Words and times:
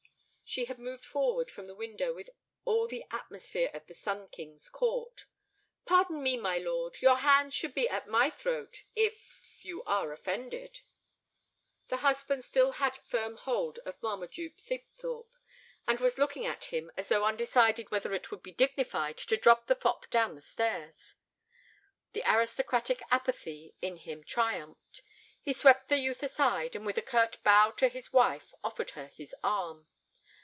She 0.43 0.65
had 0.65 0.79
moved 0.79 1.05
forward 1.05 1.49
from 1.49 1.67
the 1.67 1.75
window 1.75 2.13
with 2.13 2.29
all 2.65 2.85
the 2.85 3.05
atmosphere 3.09 3.71
of 3.73 3.85
the 3.85 3.93
Sun 3.93 4.27
King's 4.27 4.69
court. 4.69 5.23
"Pardon 5.85 6.21
me, 6.21 6.35
my 6.35 6.57
lord. 6.57 7.01
Your 7.01 7.19
hand 7.19 7.53
should 7.53 7.73
be 7.73 7.87
at 7.87 8.05
my 8.05 8.29
throat—if—you 8.29 9.81
are 9.85 10.11
offended." 10.11 10.81
The 11.87 12.03
husband 12.03 12.43
still 12.43 12.73
had 12.73 12.97
a 12.97 13.01
firm 13.01 13.37
hold 13.37 13.79
of 13.85 14.01
Marmaduke 14.03 14.57
Thibthorp, 14.57 15.31
and 15.87 16.01
was 16.01 16.17
looking 16.17 16.45
at 16.45 16.65
him 16.65 16.91
as 16.97 17.07
though 17.07 17.23
undecided 17.23 17.89
whether 17.89 18.13
it 18.13 18.29
would 18.29 18.43
be 18.43 18.51
dignified 18.51 19.19
to 19.19 19.37
drop 19.37 19.67
the 19.67 19.75
fop 19.75 20.09
down 20.09 20.35
the 20.35 20.41
stairs. 20.41 21.15
The 22.11 22.23
aristocratic 22.29 23.01
apathy 23.09 23.75
in 23.81 23.95
him 23.95 24.21
triumphed. 24.21 25.01
He 25.41 25.53
swept 25.53 25.87
the 25.87 25.95
youth 25.99 26.21
aside, 26.21 26.75
and 26.75 26.85
with 26.85 26.97
a 26.97 27.01
curt 27.01 27.41
bow 27.41 27.71
to 27.77 27.87
his 27.87 28.11
wife, 28.11 28.53
offered 28.65 28.89
her 28.89 29.07
his 29.07 29.33
arm. 29.45 29.87